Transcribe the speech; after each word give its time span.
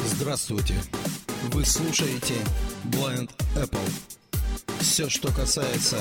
Здравствуйте! 0.00 0.74
Вы 1.52 1.64
слушаете 1.64 2.34
Blind 2.84 3.30
Apple. 3.54 3.90
Все, 4.80 5.08
что 5.08 5.32
касается 5.32 5.98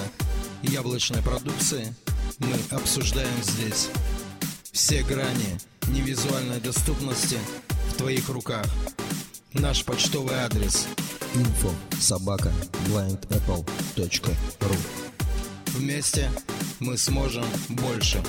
яблочной 0.63 1.21
продукции, 1.21 1.93
мы 2.39 2.55
обсуждаем 2.71 3.43
здесь. 3.43 3.89
Все 4.71 5.03
грани 5.03 5.59
невизуальной 5.89 6.59
доступности 6.59 7.37
в 7.91 7.97
твоих 7.97 8.29
руках. 8.29 8.65
Наш 9.53 9.85
почтовый 9.85 10.35
адрес 10.35 10.87
info 11.35 11.71
собака 11.99 12.51
blindapple.ru 12.87 14.77
Вместе 15.67 16.29
мы 16.79 16.97
сможем 16.97 17.45
больше. 17.69 18.21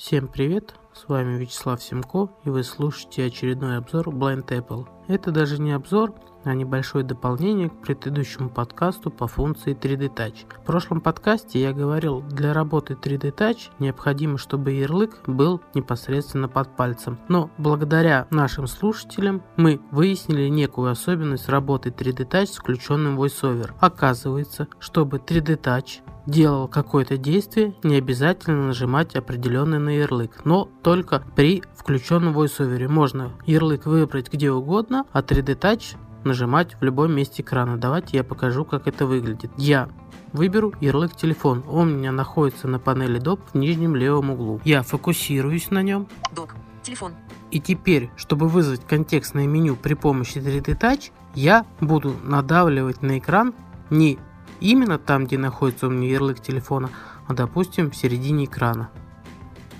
Всем 0.00 0.28
привет! 0.28 0.76
С 0.94 1.06
вами 1.08 1.36
Вячеслав 1.36 1.82
Семко, 1.82 2.30
и 2.44 2.48
вы 2.48 2.64
слушаете 2.64 3.26
очередной 3.26 3.76
обзор 3.76 4.08
Blind 4.08 4.46
Apple. 4.46 4.88
Это 5.08 5.30
даже 5.30 5.60
не 5.60 5.72
обзор, 5.72 6.14
а 6.42 6.54
небольшое 6.54 7.04
дополнение 7.04 7.68
к 7.68 7.82
предыдущему 7.82 8.48
подкасту 8.48 9.10
по 9.10 9.26
функции 9.26 9.76
3D 9.76 10.14
Touch. 10.14 10.46
В 10.62 10.64
прошлом 10.64 11.02
подкасте 11.02 11.60
я 11.60 11.74
говорил, 11.74 12.22
для 12.22 12.54
работы 12.54 12.94
3D 12.94 13.36
Touch 13.36 13.70
необходимо, 13.78 14.38
чтобы 14.38 14.72
ярлык 14.72 15.20
был 15.26 15.60
непосредственно 15.74 16.48
под 16.48 16.74
пальцем. 16.76 17.18
Но 17.28 17.50
благодаря 17.58 18.26
нашим 18.30 18.66
слушателям 18.68 19.42
мы 19.56 19.82
выяснили 19.90 20.48
некую 20.48 20.90
особенность 20.90 21.50
работы 21.50 21.90
3D 21.90 22.26
Touch 22.26 22.46
с 22.46 22.56
включенным 22.56 23.20
VoiceOver. 23.20 23.72
Оказывается, 23.80 24.66
чтобы 24.78 25.18
3D 25.18 25.60
Touch 25.60 26.00
делал 26.26 26.68
какое-то 26.68 27.16
действие, 27.16 27.74
не 27.82 27.96
обязательно 27.96 28.66
нажимать 28.66 29.16
определенный 29.16 29.78
на 29.78 29.90
ярлык, 29.90 30.44
но 30.44 30.68
только 30.82 31.22
при 31.36 31.62
включенном 31.76 32.36
VoiceOver. 32.36 32.88
Можно 32.88 33.32
ярлык 33.46 33.86
выбрать 33.86 34.32
где 34.32 34.50
угодно, 34.50 35.04
а 35.12 35.20
3D 35.20 35.58
Touch 35.58 35.96
нажимать 36.24 36.74
в 36.80 36.84
любом 36.84 37.12
месте 37.12 37.42
экрана. 37.42 37.78
Давайте 37.78 38.16
я 38.18 38.24
покажу, 38.24 38.64
как 38.64 38.86
это 38.86 39.06
выглядит. 39.06 39.50
Я 39.56 39.88
выберу 40.32 40.72
ярлык 40.80 41.16
телефон. 41.16 41.64
Он 41.68 41.92
у 41.92 41.96
меня 41.96 42.12
находится 42.12 42.68
на 42.68 42.78
панели 42.78 43.18
доп 43.18 43.40
в 43.52 43.56
нижнем 43.56 43.96
левом 43.96 44.30
углу. 44.30 44.60
Я 44.64 44.82
фокусируюсь 44.82 45.70
на 45.70 45.82
нем. 45.82 46.08
Док. 46.34 46.54
Телефон. 46.82 47.12
И 47.50 47.60
теперь, 47.60 48.10
чтобы 48.16 48.48
вызвать 48.48 48.86
контекстное 48.86 49.46
меню 49.46 49.76
при 49.76 49.94
помощи 49.94 50.38
3D 50.38 50.78
Touch, 50.78 51.10
я 51.34 51.66
буду 51.80 52.14
надавливать 52.22 53.02
на 53.02 53.18
экран 53.18 53.54
не 53.90 54.18
именно 54.60 54.98
там, 54.98 55.26
где 55.26 55.38
находится 55.38 55.86
у 55.86 55.90
меня 55.90 56.08
ярлык 56.08 56.40
телефона, 56.40 56.90
а 57.28 57.34
допустим 57.34 57.90
в 57.90 57.96
середине 57.96 58.46
экрана. 58.46 58.90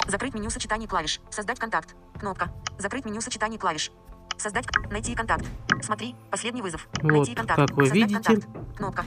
Закрыть 0.06 0.34
меню 0.34 0.50
сочетаний 0.50 0.86
клавиш. 0.86 1.20
Создать 1.30 1.58
контакт. 1.58 1.94
Кнопка. 2.18 2.52
Закрыть 2.78 3.04
меню 3.04 3.20
сочетаний 3.20 3.58
клавиш. 3.58 3.92
Создать. 4.36 4.66
Найти 4.90 5.14
контакт. 5.14 5.44
Смотри. 5.82 6.16
Последний 6.30 6.62
вызов. 6.62 6.88
Вот, 7.02 7.12
Найти 7.12 7.34
контакт. 7.34 7.60
как 7.60 7.76
вы 7.76 7.86
Создать 7.86 8.10
видите. 8.10 8.22
контакт. 8.22 8.48
Кнопка. 8.76 9.04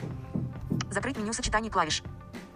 Закрыть 0.92 1.18
меню 1.18 1.34
сочетаний 1.34 1.70
клавиш. 1.70 2.04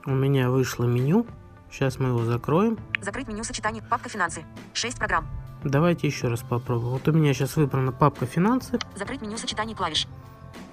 У 0.06 0.12
меня 0.12 0.50
вышло 0.50 0.86
меню. 0.86 1.26
Сейчас 1.72 2.00
мы 2.00 2.10
его 2.10 2.24
закроем. 2.24 2.78
Закрыть 3.02 3.28
меню 3.28 3.44
сочетаний. 3.44 3.82
Папка 3.82 4.08
финансы. 4.10 4.46
6 4.74 4.98
программ. 4.98 5.28
Давайте 5.64 6.08
еще 6.08 6.28
раз 6.28 6.42
попробуем. 6.42 6.92
Вот 6.94 7.08
у 7.08 7.12
меня 7.12 7.34
сейчас 7.34 7.56
выбрана 7.58 7.92
папка 7.92 8.26
финансы. 8.26 8.80
Закрыть 8.96 9.22
меню 9.22 9.38
сочетаний 9.38 9.76
клавиш. 9.76 10.08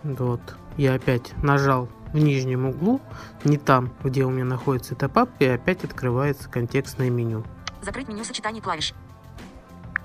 Вот. 0.05 0.41
Я 0.77 0.95
опять 0.95 1.33
нажал 1.43 1.89
в 2.13 2.17
нижнем 2.17 2.67
углу, 2.67 3.01
не 3.43 3.59
там, 3.59 3.93
где 4.05 4.25
у 4.25 4.31
меня 4.31 4.45
находится 4.45 4.95
эта 4.95 5.09
папка, 5.09 5.45
и 5.45 5.49
опять 5.49 5.83
открывается 5.85 6.49
контекстное 6.49 7.11
меню. 7.11 7.45
Закрыть 7.83 8.09
меню 8.09 8.25
сочетаний 8.25 8.61
клавиш. 8.61 8.95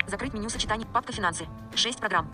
Закрыть 0.08 0.34
меню 0.34 0.50
сочетаний. 0.50 0.88
Папка 0.92 1.14
финансы. 1.14 1.46
6 1.76 2.00
программ. 2.00 2.28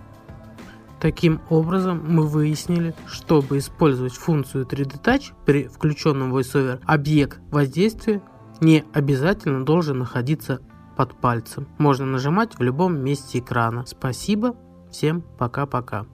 Таким 1.02 1.42
образом, 1.50 2.04
мы 2.08 2.26
выяснили, 2.26 2.96
чтобы 3.06 3.58
использовать 3.58 4.14
функцию 4.14 4.66
3D 4.66 5.02
Touch 5.02 5.34
при 5.46 5.68
включенном 5.68 6.34
VoiceOver, 6.34 6.82
объект 6.86 7.42
воздействия 7.52 8.22
не 8.62 8.86
обязательно 8.94 9.66
должен 9.66 10.00
находиться 10.00 10.62
под 10.96 11.20
пальцем. 11.20 11.68
Можно 11.78 12.06
нажимать 12.06 12.58
в 12.58 12.62
любом 12.62 12.98
месте 12.98 13.40
экрана. 13.40 13.86
Спасибо, 13.86 14.56
всем 14.90 15.22
пока-пока. 15.22 16.06